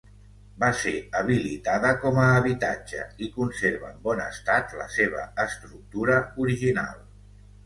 Va 0.61 0.67
ser 0.83 0.93
habilitada 1.17 1.91
com 2.05 2.17
a 2.21 2.23
habitatge 2.37 3.03
i 3.27 3.29
conserva 3.35 3.91
en 3.91 4.01
bon 4.09 4.23
estat 4.25 4.75
la 4.81 4.89
seva 4.97 5.27
estructura 5.45 6.19
original. 6.47 6.99